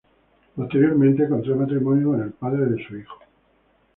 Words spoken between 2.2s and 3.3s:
el padre de su hijo.